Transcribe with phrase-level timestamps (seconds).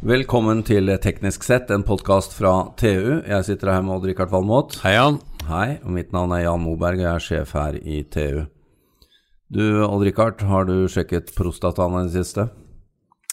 [0.00, 3.20] Velkommen til Teknisk sett, en podkast fra TU.
[3.20, 4.78] Jeg sitter her med Odd-Rikard Valmot.
[4.80, 5.18] Hei, Jan.
[5.44, 8.46] Hei, og mitt navn er Jan Moberg, og jeg er sjef her i TU.
[9.52, 12.46] Du, Odd-Rikard, har du sjekket prostataen i det siste?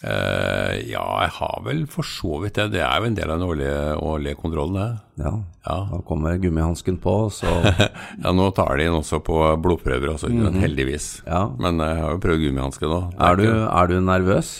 [0.03, 2.65] Eh, ja, jeg har vel for så vidt det.
[2.75, 5.23] Det er jo en del av den årlige, årlige kontrollen, det.
[5.23, 5.31] Ja.
[5.69, 5.77] Ja.
[5.93, 7.53] Da kommer gummihansken på, så
[8.25, 11.07] ja, nå tar de den også på blodprøver, også, heldigvis.
[11.23, 11.45] ja.
[11.63, 12.99] Men jeg har jo prøvd gummihanske nå.
[13.29, 14.57] Er du, er du nervøs?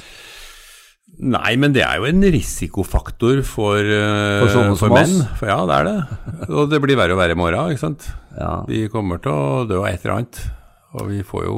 [1.18, 5.16] Nei, men det er jo en risikofaktor for, eh, For som menn.
[5.40, 6.50] For ja, det er det.
[6.52, 8.06] Og det blir verre og verre i morgen, ikke sant.
[8.38, 8.62] Ja.
[8.70, 10.42] Vi kommer til å dø av et eller annet.
[10.98, 11.58] Og vi får jo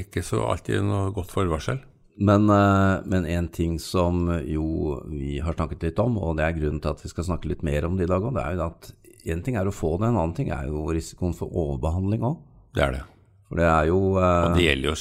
[0.00, 1.82] ikke så alltid noe godt forvarsel.
[2.16, 6.56] Men, eh, men en ting som jo vi har snakket litt om, og det er
[6.56, 8.56] grunnen til at vi skal snakke litt mer om det i dag òg, det er
[8.56, 8.92] jo at
[9.26, 12.38] en ting er å få det, en annen ting er jo risikoen for overbehandling òg.
[12.72, 13.04] Det er det.
[13.46, 14.96] For det er jo eh, det gjelder jo,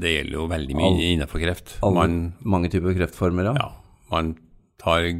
[0.00, 1.74] det gjelder jo veldig mye All- innenfor kreft.
[1.84, 3.54] All, Man, mange typer kreftformer, ja.
[3.60, 3.68] ja,
[4.14, 4.34] man
[4.80, 5.10] tar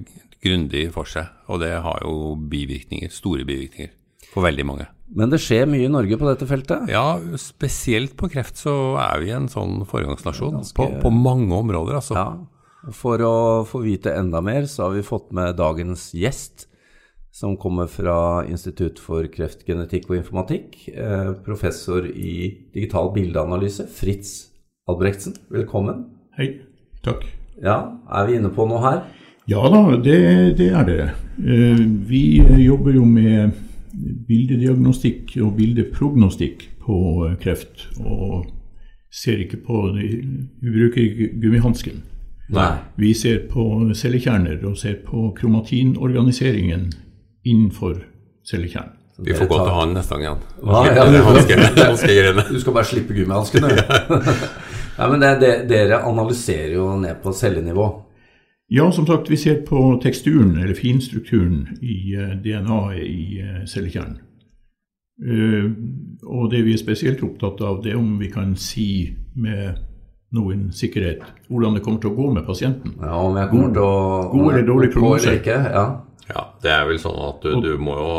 [0.43, 3.93] grundig for seg, og det har jo bivirkninger, store bivirkninger
[4.33, 4.87] for veldig mange.
[5.13, 6.89] Men det skjer mye i Norge på dette feltet.
[6.89, 11.99] Ja, spesielt på kreft så er vi en sånn foregangsnasjon Ganske- på, på mange områder,
[12.01, 12.17] altså.
[12.17, 12.93] Ja.
[12.97, 13.35] For å
[13.69, 16.65] få vite enda mer, så har vi fått med dagens gjest,
[17.33, 20.77] som kommer fra Institutt for kreftgenetikk og informatikk.
[20.93, 24.51] Eh, professor i digital bildeanalyse, Fritz
[24.89, 25.39] Albrektsen.
[25.51, 26.05] Velkommen.
[26.37, 26.59] Hei.
[27.03, 27.25] Takk.
[27.63, 27.79] Ja,
[28.13, 29.03] er vi inne på noe her?
[29.51, 30.19] Ja da, det,
[30.61, 31.01] det er det.
[31.41, 32.23] Eh, Vi
[32.67, 33.57] jobber jo med
[34.29, 36.99] bildediagnostikk og bildeprognostikk på
[37.31, 37.89] eh, kreft.
[38.05, 38.45] Og
[39.13, 42.03] ser ikke på Vi bruker gummihansken.
[42.53, 42.75] Nei.
[43.01, 43.65] Vi ser på
[43.97, 46.91] cellekjerner og ser på kromatinorganiseringen
[47.45, 48.03] innenfor
[48.51, 48.99] cellekjernen.
[49.23, 50.39] Vi får gå til han neste gang igjen.
[50.97, 53.69] Ja, du- hanske- Du skal bare slippe gummihanskene.
[54.99, 57.87] ja, men det, det, dere analyserer jo ned på cellenivå.
[58.73, 64.17] Ja, som sagt, vi ser på teksturen, eller finstrukturen, i eh, DNA-et i eh, cellekjernen.
[65.23, 65.67] Eh,
[66.27, 68.87] og det vi er spesielt opptatt av, det er om vi kan si
[69.37, 69.77] med
[70.33, 71.21] noen sikkerhet
[71.53, 72.95] hvordan det kommer til å gå med pasienten.
[73.03, 75.35] Ja, om jeg kommer til å God eller dårlig prognose?
[75.77, 75.85] Ja.
[76.29, 78.17] Ja, det er vel sånn at du, du må jo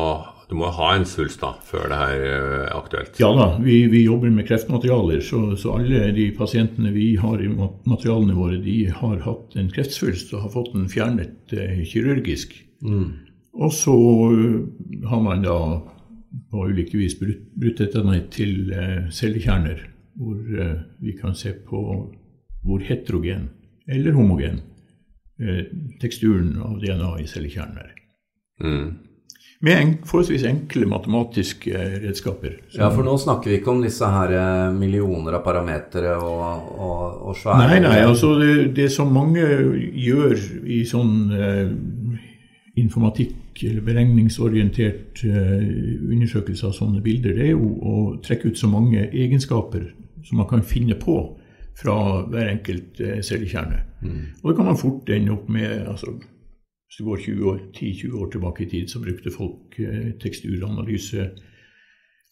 [0.49, 3.15] du må ha en svulst da, før det her eh, er aktuelt.
[3.21, 7.47] Ja da, vi, vi jobber med kreftmaterialer, så, så alle de pasientene vi har i
[7.49, 12.53] materialene våre, de har hatt en kreftsvulst og har fått den fjernet eh, kirurgisk.
[12.83, 13.95] Og så
[14.35, 15.57] eh, har man da
[16.51, 19.81] på ulike vis brutt, brutt dette ned til eh, cellekjerner,
[20.19, 21.81] hvor eh, vi kan se på
[22.63, 23.49] hvor heterogen
[23.89, 24.61] eller homogen
[26.01, 27.95] teksturen av DNA i cellekjernen er.
[28.63, 28.88] Mm.
[29.63, 32.57] Med en, forholdsvis enkle matematiske eh, redskaper.
[32.75, 37.21] ja, for nå snakker vi ikke om disse her eh, millioner av parametere og, og,
[37.29, 39.45] og svære Nei, nei, altså det, det som mange
[40.03, 40.35] gjør
[40.67, 41.71] i sånn eh,
[42.83, 45.63] informatikk eller beregningsorientert eh,
[46.11, 47.95] undersøkelse av sånne bilder, det er jo å
[48.25, 49.94] trekke ut så mange egenskaper
[50.27, 51.21] som man kan finne på
[51.79, 51.95] fra
[52.29, 53.79] hver enkelt cellekjerne.
[54.03, 54.19] Mm.
[54.41, 58.63] Og det kan man fort ende opp med altså, Hvis du går 10-20 år tilbake
[58.63, 61.31] i tid, så brukte folk eh, teksturanalyse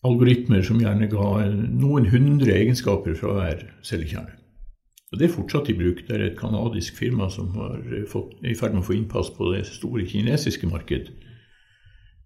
[0.06, 4.38] algoritmer som gjerne ga noen hundre egenskaper fra hver cellekjerne.
[5.12, 6.06] Og Det er fortsatt i bruk.
[6.08, 9.34] Det er et kanadisk firma som har fått, er i ferd med å få innpass
[9.36, 11.10] på det store kinesiske marked.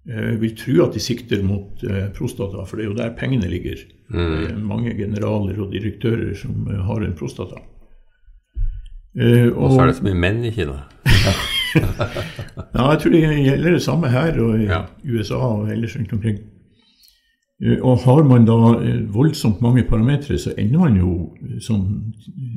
[0.08, 3.48] Jeg vil tro at de sikter mot eh, prostata, for det er jo der pengene
[3.50, 3.80] ligger.
[4.14, 7.58] Er mange generaler og direktører som eh, har en prostata.
[9.18, 10.84] Eh, Og så er det så mye menn i Kina.
[11.76, 14.86] Ja, jeg tror det gjelder det samme her og i Ja.
[15.04, 16.38] USA og ellers rundt omkring.
[17.64, 22.14] Eh, Og har man da eh, voldsomt mange parametere, så ender man jo eh, sånn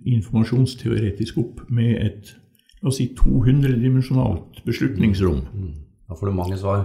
[0.07, 2.35] informasjonsteoretisk opp med et
[2.83, 5.41] la oss si 200-dimensjonalt beslutningsrom.
[6.09, 6.85] Da får du mange svar.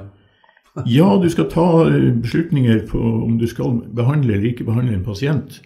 [0.98, 5.04] Ja, du skal ta eh, beslutninger på om du skal behandle eller ikke behandle en
[5.06, 5.60] pasient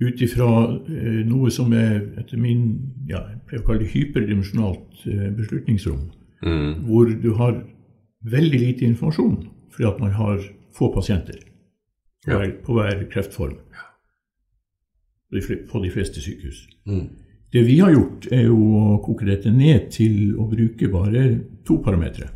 [0.00, 0.46] ut ifra
[0.88, 2.62] eh, noe som er etter min
[3.08, 6.08] ja, jeg pleier å kalle det hyperdimensjonalt eh, beslutningsrom
[6.40, 6.86] Mm.
[6.88, 7.58] hvor du har
[8.24, 9.34] veldig lite informasjon
[9.74, 10.38] fordi at man har
[10.72, 12.38] få pasienter på, Ja.
[12.38, 13.58] hver, på hver kreftform
[15.70, 16.62] på de fleste sykehus.
[16.86, 17.08] Mm.
[17.52, 21.26] Det vi har gjort, er jo å koke dette ned til å bruke bare
[21.66, 22.30] to parametere.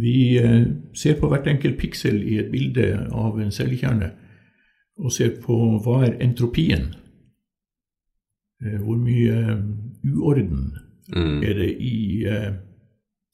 [0.00, 0.64] Vi eh,
[0.94, 4.12] ser på hvert enkelt piksel i et bilde av en cellekjerne
[4.98, 6.88] og ser på hva er entropien.
[8.64, 9.64] Eh, Hvor mye eh,
[10.14, 10.68] uorden
[11.08, 11.38] Mm.
[11.42, 12.26] er det i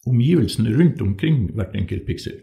[0.06, 2.36] omgivelsene rundt omkring hvert enkelt piksel.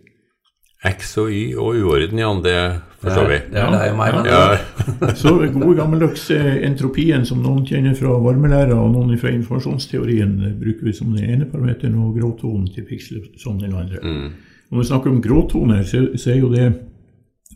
[0.84, 2.56] X og Y og uorden, Jan, det
[3.04, 3.36] forstår vi.
[3.52, 4.14] Det er jo meg.
[4.16, 10.34] men- Ja, Så gode gammeldags entropien som noen kjenner fra varmelæra og noen fra informasjonsteorien,
[10.48, 14.02] eh, bruker vi som den ene parameteren, og gråtonen til piksel som den andre.
[14.72, 16.66] Når vi snakker om gråtoner, så, så er jo det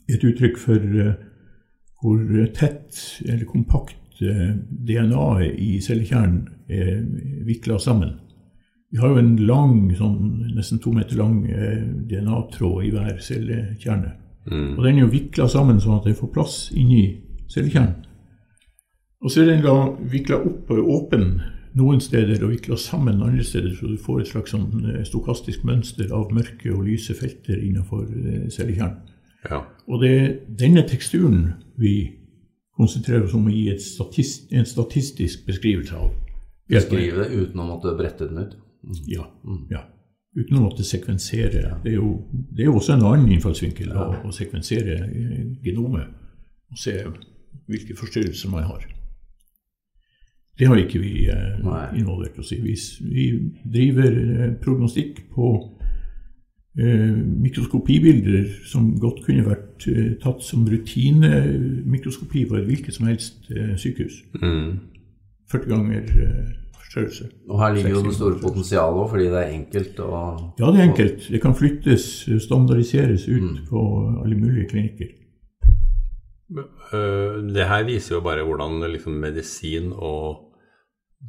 [0.09, 1.13] et uttrykk for uh,
[2.03, 2.19] hvor
[2.53, 4.51] tett eller kompakt uh,
[4.85, 6.99] DNA-et i cellekjernen er
[7.47, 8.19] vikla sammen.
[8.95, 10.19] Vi har jo en lang, sånn,
[10.55, 14.13] nesten to meter lang eh, DNA-tråd i hver cellekjerne.
[14.77, 17.01] Og den er jo vikla sammen sånn at det får plass inni
[17.51, 18.05] cellekjernen.
[19.25, 19.75] Og så er den da
[20.13, 21.27] vikla opp og åpen
[21.75, 25.65] noen steder og vikla sammen andre steder, så du får et slags sånn eh, stokastisk
[25.67, 29.01] mønster av mørke og lyse felter innenfor eh, cellekjernen.
[29.49, 29.65] ja.
[29.91, 30.29] Og det er
[30.61, 31.97] denne teksturen vi
[32.79, 36.13] konsentrerer oss om å gi et statist, en statistisk beskrivelse av.
[36.71, 38.55] Beskrive det uten å måtte brette den ut.
[39.09, 39.27] Ja,
[39.71, 39.85] ja.
[40.35, 41.77] Uten å måtte sekvensere.
[41.83, 42.09] Det er jo,
[42.51, 44.97] det er jo også en annen innfallsvinkel å, å sekvensere
[45.63, 46.11] genomet
[46.71, 46.97] og se
[47.69, 48.83] hvilke forstyrrelser man har.
[50.59, 52.59] Det har ikke vi eh, involvert oss i.
[52.63, 52.75] Vi,
[53.11, 53.25] vi
[53.73, 55.49] driver eh, prognostikk på
[56.79, 63.51] eh, mikroskopibilder som godt kunne vært eh, tatt som rutinemikroskopi på et hvilket som helst
[63.51, 64.21] eh, sykehus.
[64.39, 64.79] Mm.
[65.51, 66.53] 40 ganger eh,
[66.91, 67.29] størrelse.
[67.49, 70.09] Og her ligger jo det store potensialet òg, fordi det er enkelt å
[70.59, 71.27] Ja, det er enkelt.
[71.31, 72.05] Det kan flyttes,
[72.45, 73.65] standardiseres ut Mm.
[73.69, 73.81] på
[74.23, 75.07] alle mulige klinikker.
[76.93, 80.51] Øh, Det her viser jo bare hvordan liksom medisin og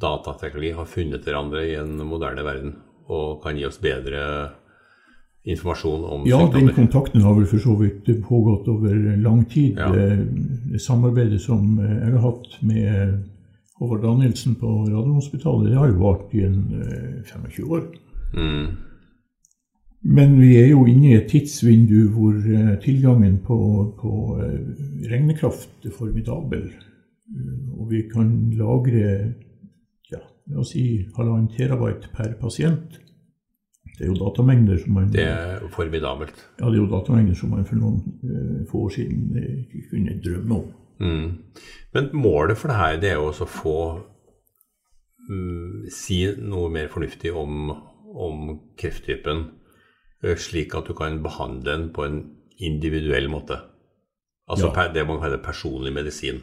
[0.01, 2.75] datateknologi har funnet hverandre i en moderne verden,
[3.09, 4.49] og kan gi oss bedre
[5.47, 8.93] informasjon om Ja, den kontakten har vel for så vidt pågått over
[9.23, 9.77] lang tid.
[9.77, 9.87] Ja.
[9.93, 10.17] Eh,
[10.71, 13.23] Det samarbeidet som eh, jeg har hatt med
[13.77, 17.83] Håvard Danielsen på Radiumhospitalet, det har jo vart i en eh, 25 år.
[18.33, 18.67] Mm.
[20.17, 23.57] Men vi er jo inne i et tidsvindu hvor eh, tilgangen på,
[23.99, 24.59] på eh,
[25.11, 26.67] regnekraft er formidabel.
[26.69, 29.33] Eh, Og vi kan lagre
[30.11, 30.85] ja, la oss si
[31.17, 32.97] halvannen terabyte per pasient.
[33.97, 36.35] Det er jo datamengder som man Det er formidabelt.
[36.59, 39.89] Ja, det er jo datamengder som man for noen eh, få år siden eh, ikke
[39.93, 40.67] kunne drømme om.
[40.99, 41.43] Mm.
[41.93, 43.77] Men målet for det her det er jo også å få
[45.29, 47.71] mm, si noe mer fornuftig om,
[48.17, 49.45] om krefttypen,
[50.23, 52.21] eh, slik at du kan behandle den på en
[52.57, 53.59] individuell måte.
[54.49, 54.87] Altså Ja.
[54.93, 56.41] det man kaller personlig medisin.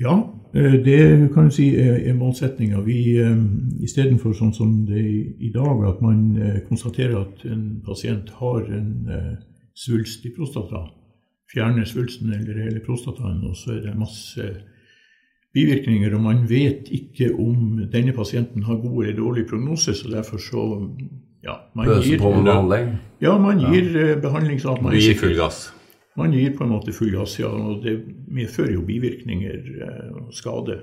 [0.00, 0.14] Ja,
[0.54, 2.78] eh, det kan du si er, målsettinga.
[2.78, 3.36] Eh,
[3.84, 9.36] istedenfor sånn som det er i- dag, at man konstaterer at en pasient har en
[9.74, 10.86] svulst i prostata,
[11.50, 14.46] fjerner svulsten eller hele prostataen, og så er det masse
[15.54, 20.38] bivirkninger, og man vet ikke om denne pasienten har god eller dårlig prognose, så derfor
[20.38, 20.66] så
[21.42, 22.94] ja, man Bøse gir, på med behandling.
[23.24, 24.16] ja, man gir ja.
[24.22, 25.70] behandling sånn at man gir full gass.
[26.18, 27.96] Man gir på en måte full gass, ja, og det
[28.30, 30.82] medfører jo bivirkninger eh, og skade.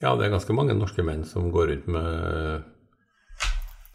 [0.00, 2.68] Ja, det er ganske mange norske menn som går rundt med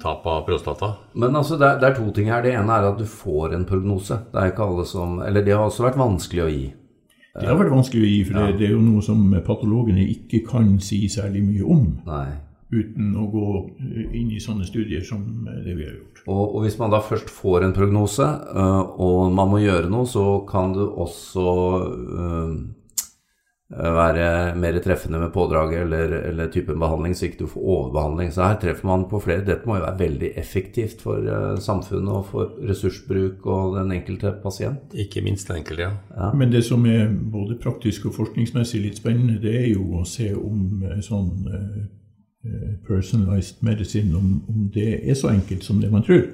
[0.01, 0.94] tap av prostata.
[1.13, 2.44] Men altså, det er, det er to ting her.
[2.44, 4.18] Det ene er at du får en prognose.
[4.31, 6.65] Det er ikke alle som Eller det har også vært vanskelig å gi.
[7.36, 10.39] Det har vært vanskelig å gi, for det, det er jo noe som patologene ikke
[10.47, 12.30] kan si særlig mye om, Nei.
[12.71, 13.47] uten å gå
[14.15, 16.21] inn i sånne studier som det vi har gjort.
[16.30, 18.24] Og, og hvis man da først får en prognose,
[18.56, 21.51] øh, og man må gjøre noe, så kan du også
[21.92, 22.56] øh,
[23.69, 28.31] være mer treffende med pådraget eller, eller typen behandling, så ikke du får overbehandling.
[28.31, 29.45] Så her treffer man på flere.
[29.45, 34.35] Dette må jo være veldig effektivt for øh, samfunnet og for ressursbruk og den enkelte
[34.44, 34.94] pasient.
[34.94, 36.30] Ikke minst den enkelte, ja.
[36.37, 40.30] Men det som er både praktisk og forskningsmessig litt spennende, det er jo å se
[40.37, 41.83] om eh, sånn eh,
[42.45, 46.28] eh, personalized medicine, om, om det er så enkelt som det man tror.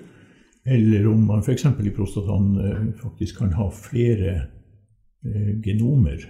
[0.65, 1.65] Eller om man f.eks.
[1.65, 4.36] i prostataen eh, faktisk kan ha flere
[5.25, 6.27] eh, genomer.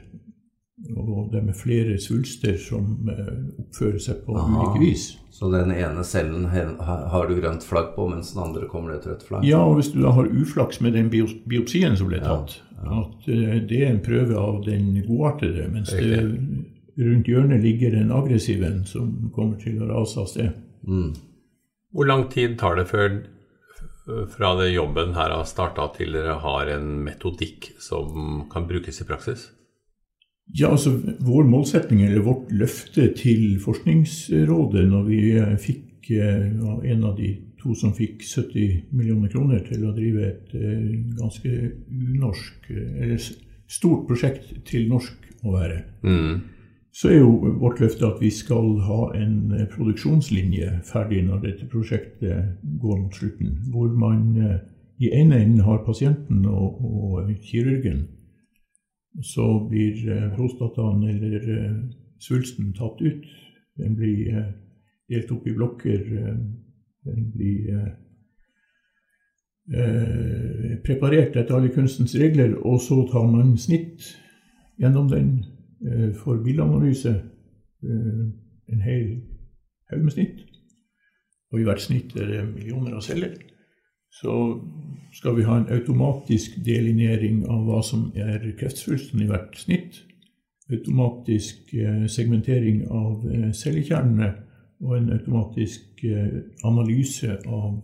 [0.90, 4.50] Og det med flere svulster som eh, oppfører seg på Aha.
[4.50, 5.04] ulike vis.
[5.32, 9.08] Så den ene cellen har du grønt flagg på, mens den andre kommer det et
[9.12, 9.46] rødt flagg?
[9.48, 13.60] Ja, og hvis du da har uflaks med den biopsien som ble tatt, at eh,
[13.70, 16.22] det er en prøve av den godartede, mens det
[17.02, 20.58] rundt hjørnet ligger en aggressiv en som kommer til å rase av sted.
[20.88, 21.14] Mm.
[21.94, 23.22] Hvor lang tid tar det før
[24.34, 29.08] fra det jobben her har starta til dere har en metodikk som kan brukes i
[29.08, 29.50] praksis?
[30.54, 35.22] Ja, altså Vår målsetning, eller vårt løfte til Forskningsrådet når vi
[35.64, 40.26] fikk eh, var en av de to som fikk 70 millioner kroner til å drive
[40.28, 40.88] et eh,
[41.20, 41.52] ganske
[41.88, 43.22] unorsk, eh, eller
[43.72, 46.42] stort prosjekt til norsk å være, Mm.
[46.92, 52.58] så er jo vårt løfte at vi skal ha en produksjonslinje ferdig når dette prosjektet
[52.82, 53.56] går mot slutten.
[53.72, 54.60] Hvor man
[55.00, 58.08] i ene enden har pasienten og, og kirurgen.
[59.20, 61.76] Så blir eh, prostataen eller eh,
[62.20, 63.26] svulsten tatt ut.
[63.76, 64.54] Den blir eh,
[65.12, 66.06] delt opp i blokker.
[67.04, 67.98] Den blir
[70.86, 74.06] preparert etter alle kunstens regler, og så tar man snitt
[74.80, 75.30] gjennom den
[76.22, 77.14] for bilanalyse.
[77.82, 79.06] En hel
[79.92, 80.44] haug med snitt.
[81.52, 83.36] Og i hvert snitt er det millioner av celler
[84.12, 84.60] så
[85.14, 90.02] skal vi ha en automatisk delinering av hva som er kreftsvulsten i hvert snitt.
[90.72, 94.32] Automatisk eh, segmentering av eh, cellekjernene
[94.82, 97.84] og en automatisk eh, analyse av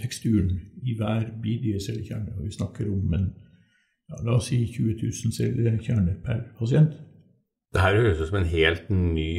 [0.00, 2.34] teksturen i hver bidige cellekjerne.
[2.38, 3.30] Og vi snakker om en,
[4.10, 6.98] ja, la oss si 20 000 cellekjerner per pasient.
[7.74, 9.30] Det her høres ut som en helt ny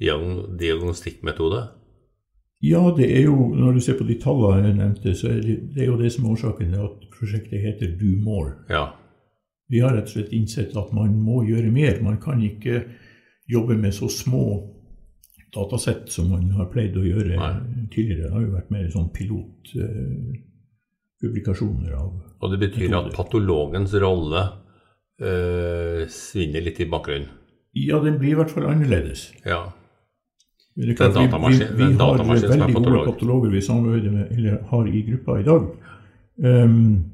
[0.00, 1.66] diagnostikkmetode.
[2.62, 5.56] Ja, det er jo, når du ser på de tallene jeg nevnte, så er det,
[5.74, 8.52] det er jo det som er årsaken til at prosjektet heter Do More.
[8.70, 8.84] Ja.
[9.72, 11.98] Vi har rett og slett innsett at man må gjøre mer.
[12.04, 12.84] Man kan ikke
[13.50, 14.44] jobbe med så små
[15.52, 17.52] datasett som man har pleid å gjøre Nei.
[17.92, 18.24] tidligere.
[18.28, 23.08] Det har jo vært mer sånn pilotpublikasjoner eh, av Og det betyr metoder.
[23.10, 24.42] at patologens rolle
[25.20, 27.28] eh, svinner litt i bakgrunnen?
[27.74, 29.32] Ja, den blir i hvert fall annerledes.
[29.48, 29.60] Ja.
[30.74, 34.86] Det er klart, vi, vi, vi har veldig gode patologer vi samarbeider med, eller har
[34.88, 35.66] i gruppa i dag.
[36.38, 37.12] Um,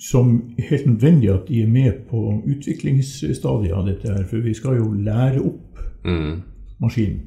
[0.00, 4.24] som helt nødvendig at de er med på utviklingsstadiet av dette her.
[4.30, 6.34] For vi skal jo lære opp mm.
[6.80, 7.20] maskinen,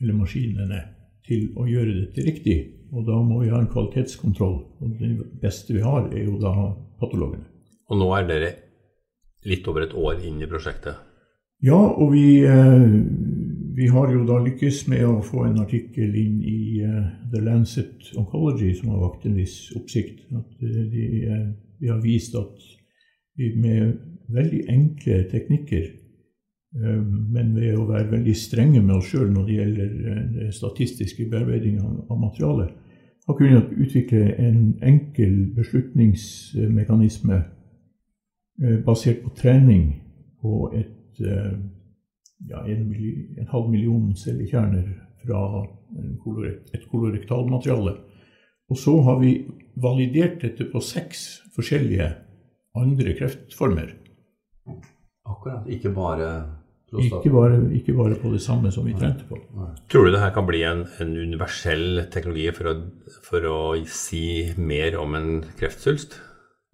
[0.00, 0.82] eller maskinene,
[1.28, 2.58] til å gjøre dette riktig.
[2.94, 4.58] Og da må vi ha en kvalitetskontroll.
[4.80, 6.54] Og det beste vi har, er jo da
[7.00, 7.46] patologene.
[7.90, 8.52] Og nå er dere
[9.48, 10.96] litt over et år inn i prosjektet?
[11.64, 12.84] Ja, og vi, eh,
[13.76, 18.12] vi har jo da lykkes med å få en artikkel inn i uh, The Lancet
[18.18, 20.20] Oncology som har vakt en viss oppsikt.
[20.30, 21.48] Uh, de, uh,
[21.82, 22.62] vi har vist at
[23.34, 23.96] vi med
[24.34, 25.90] veldig enkle teknikker,
[26.74, 29.90] men ved å være veldig strenge med oss sjøl når det gjelder
[30.34, 32.70] det statistiske bearbeiding av materialet,
[33.26, 37.40] har kunnet utvikle en enkel beslutningsmekanisme
[38.86, 39.84] basert på trening
[40.42, 41.22] på et
[42.50, 42.88] ja, en,
[43.38, 44.88] en, halv million cellekjerner
[45.24, 45.42] fra
[46.74, 47.96] et kolorektalmateriale.
[48.72, 49.36] Og så har vi
[49.80, 52.10] validert dette på seks forskjellige
[52.74, 53.94] andre kreftformer.
[55.24, 55.68] Akkurat.
[55.70, 56.30] Ikke bare
[56.94, 59.38] ikke bare, ikke bare, på det samme som vi trente på.
[59.90, 62.74] Tror du det her kan bli en, en universell teknologi for å,
[63.24, 63.58] for å,
[63.90, 66.20] si mer om en kreftsvulst?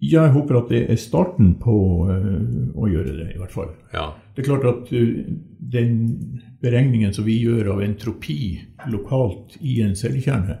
[0.01, 1.73] Jeg håper at det er starten på
[2.09, 3.69] uh, å gjøre det, i hvert fall.
[3.93, 4.07] Ja.
[4.33, 5.19] Det er klart at uh,
[5.73, 5.99] den
[6.61, 8.57] beregningen som vi gjør av entropi
[8.89, 10.57] lokalt i en cellekjerne,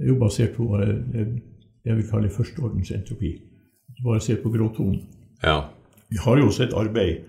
[0.00, 1.26] er jo basert på uh, det
[1.84, 3.34] jeg vil kalle førsteordens entropi.
[4.02, 5.02] Bare se på gråtonen.
[5.44, 5.58] Ja.
[6.08, 7.28] Vi har jo også et arbeid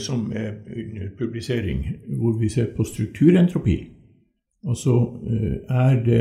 [0.00, 1.82] som er under publisering,
[2.20, 3.74] hvor vi ser på strukturentropi.
[4.68, 4.94] Altså
[5.68, 6.20] er det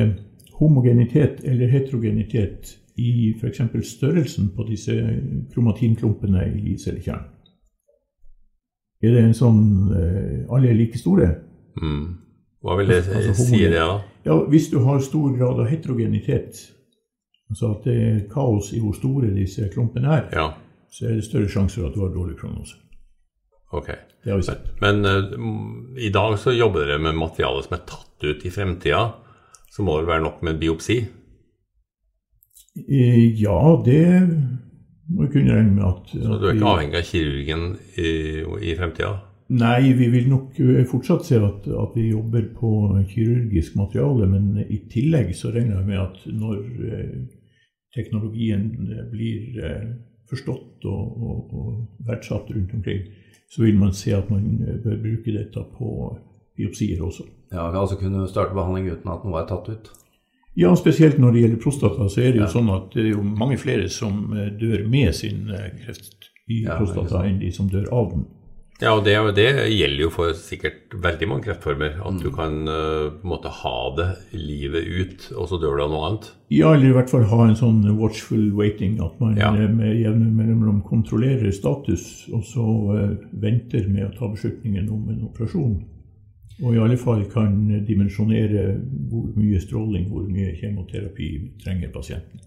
[0.60, 3.62] homogenitet eller heterogenitet i f.eks.
[3.88, 4.96] størrelsen på disse
[5.53, 7.36] kromatinklumpene i cellekjernen.
[9.00, 9.62] Er det en sånn
[9.96, 11.29] eh, Alle er like store?
[11.79, 12.08] Mm.
[12.60, 14.01] Hva vil det altså, si det, da?
[14.25, 16.60] Ja, Hvis du har stor grad av heterogenitet,
[17.48, 20.50] altså at det er kaos i hvor store disse klumpene er, ja.
[20.91, 22.75] så er det større sjanse for at du har dårlig kronose.
[23.72, 23.94] Ok.
[24.24, 24.68] Det har vi sett.
[24.82, 29.06] Men uh, i dag så jobber dere med materiale som er tatt ut i fremtida.
[29.72, 31.00] Så må det være nok med biopsi?
[32.88, 34.03] Eh, ja, det
[35.09, 37.65] må vi kunne regne med at Så du er ikke avhengig av kirurgen
[37.98, 38.12] i,
[38.69, 39.15] i fremtida?
[39.50, 42.71] Nei, vi vil nok eh, fortsatt se at, at, vi jobber på
[43.09, 44.29] kirurgisk materiale.
[44.29, 46.59] Men i tillegg så regner jeg med at når
[46.91, 47.15] eh,
[47.98, 48.69] teknologien
[49.09, 49.57] blir
[50.29, 53.07] forstått og, og, og verdsatt rundt omkring,
[53.50, 55.93] så vil man se at man bør bruke dette på
[56.59, 57.25] biopsier også.
[57.50, 59.89] Ja, vi altså kunne starte behandling uten at noe er tatt ut?
[60.60, 62.51] Ja, spesielt når det gjelder prostata, så er det jo ja.
[62.51, 66.66] sånn at det er jo mange flere som eh, dør med sin eh, kreft i
[66.66, 68.28] ja, prostata enn de som dør av den.
[68.80, 71.98] Ja, og det, det, gjelder jo for sikkert veldig mange kreftformer.
[72.00, 72.20] At mm.
[72.24, 74.08] du kan uh, på en måte ha det
[74.39, 76.30] livet ut, og så dør du av noe annet.
[76.56, 78.96] Ja, eller i hvert fall ha en sånn watchful waiting.
[79.04, 79.51] At man ja.
[79.51, 85.25] med jevne mellomrom kontrollerer status, og så uh, venter med å ta beslutningen om en
[85.28, 85.75] operasjon.
[86.60, 87.56] Og i alle fall kan
[87.88, 88.74] dimensjonere
[89.10, 91.30] hvor mye stråling, hvor mye kjemoterapi
[91.63, 92.44] trenger pasienten.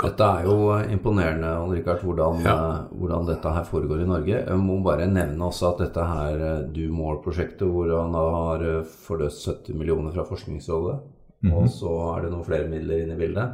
[0.00, 2.54] Dette er jo imponerende, Richard, hvordan, ja.
[2.56, 4.36] Eh, hvordan, dette her foregår i Norge.
[4.38, 8.64] Jeg må bare nevne også at dette her eh, Do More-prosjektet, hvor han har
[9.04, 10.96] forløst 70 millioner fra Forskningsrådet,
[11.42, 11.56] mm -hmm.
[11.56, 13.48] og så er det noen flere midler inne i bildet.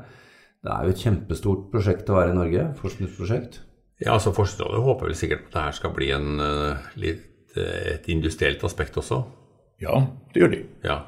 [0.62, 3.60] Det er jo et kjempestort prosjekt å være i Norge, forskningsprosjekt.
[4.00, 7.22] Ja, altså Forskningsrådet håper vel sikkert at det her skal bli en, uh, litt,
[7.56, 9.22] et industrielt aspekt også.
[9.82, 10.62] Ja, det gjør de.
[10.84, 11.00] Ja.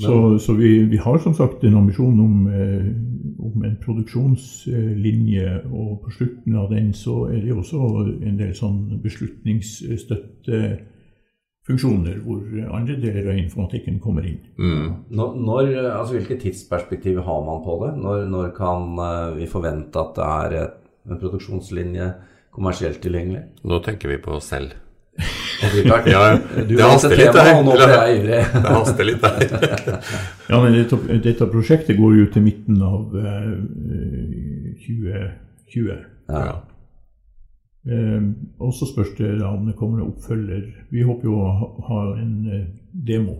[0.00, 2.86] Så, så vi, vi, har som sagt en ambisjon om, eh,
[3.44, 7.80] om, en produksjonslinje, og på slutten av den så er det også
[8.24, 10.62] en del sånn beslutningsstøtte
[11.68, 12.40] funksjoner hvor
[12.72, 14.40] andre deler av informatikken kommer inn.
[14.56, 14.86] Mm.
[15.12, 17.94] Når, når, altså Hvilke tidsperspektiver har man på det?
[18.00, 20.60] Når, når, kan eh, vi forvente at det er
[21.10, 22.12] en produksjonslinje
[22.54, 23.44] kommersielt tilgjengelig?
[23.68, 24.78] Nå tenker vi på oss selv.
[25.60, 26.38] Ja,
[26.68, 27.50] du det haster litt der.
[27.64, 28.40] Nå ble jeg ivrig.
[28.64, 29.98] det haster litt der.
[30.50, 33.54] ja, men dette, dette, prosjektet går jo til midten av uh,
[34.86, 35.90] 2020.
[36.30, 36.54] Ja.
[37.88, 40.64] Uh, og så spørs det da om det kommer en oppfølger.
[40.92, 43.36] Vi håper jo å ha, ha en uh, demo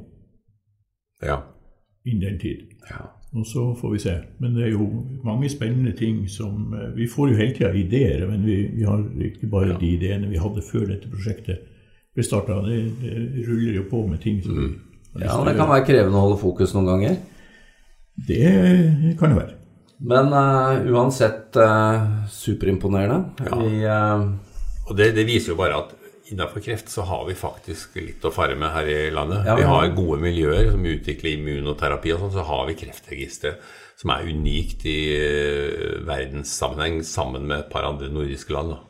[1.25, 1.41] ja.
[2.05, 2.69] innen den tid.
[2.91, 3.09] Ja.
[3.31, 4.15] Og så får vi se.
[4.43, 4.87] Men det er jo
[5.25, 9.05] mange spennende ting som uh, Vi får jo hele tida ideer, men vi, vi, har
[9.25, 9.79] ikke bare ja.
[9.79, 11.69] de ideene vi hadde før dette prosjektet
[12.21, 12.61] ble starta.
[12.67, 14.73] Det, det, ruller jo på med ting mm.
[15.19, 17.17] Ja, det kan være krevende å holde fokus noen ganger?
[18.29, 19.57] Det kan det være.
[20.07, 23.49] Men uh, uansett uh, superimponerende.
[23.49, 23.59] Ja.
[23.59, 25.97] Vi, uh, og det, det, viser jo bare at
[26.31, 29.43] innenfor kreft så har vi faktisk litt å fare med her i landet.
[29.51, 32.37] Ja, vi har gode miljøer som utvikler immunoterapi og sånn.
[32.39, 35.01] Så har vi Kreftregisteret som er unikt i
[36.09, 38.73] verdenssammenheng sammen med et par andre nordiske land.
[38.73, 38.90] Da.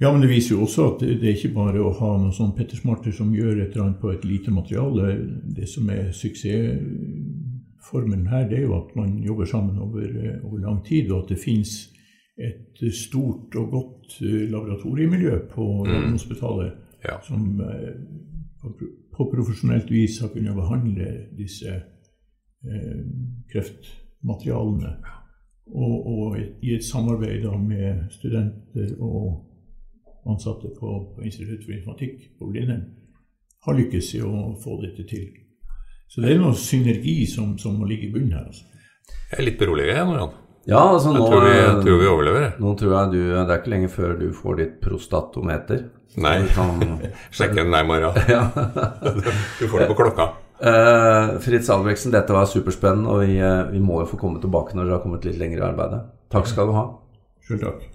[0.00, 2.56] Ja, men det viser jo også at det, er ikke bare å ha noen sånn
[2.56, 5.02] pettersmarter som gjør et eller annet på et lite materiale.
[5.44, 10.58] Det som er suksessformelen her, det er jo at man jobber sammen over, eh, over
[10.64, 11.70] lang tid, og at det fins
[12.40, 16.80] et stort og godt eh, laboratoriemiljø på Radiumhospitalet mm.
[17.04, 17.20] ja.
[17.26, 17.94] som eh,
[19.16, 23.04] på profesjonelt vis har kunnet behandle disse eh,
[23.52, 24.96] kreftmaterialene.
[25.70, 29.49] Og, og, i et samarbeid med studenter og
[30.28, 32.88] ansatte på, på Institutt for informatikk på Blindern
[33.66, 35.28] har lykkes i å få dette til.
[36.10, 38.48] Så det er noe synergi som, som må ligge i bunnen her.
[38.48, 38.64] Altså.
[39.30, 40.36] Jeg er litt beroliget jeg nå, Jan.
[40.68, 42.46] Ja, altså nå, jeg tror vi, jeg tror vi overlever.
[42.60, 45.84] Nå tror jeg du, Det er ikke lenge før du får ditt prostatometer.
[46.20, 46.36] Nei.
[46.56, 46.82] Kan...
[47.36, 48.12] Sjekke den nærmere.
[48.34, 48.46] Ja.
[49.60, 50.32] du får det på klokka.
[50.60, 54.76] Uh, Fritz Albrektsen, dette var superspennende, og vi, uh, vi må jo få komme tilbake
[54.76, 56.02] når dere har kommet litt lenger i arbeidet.
[56.32, 56.84] Takk skal du ha.
[57.48, 57.88] Selv takk.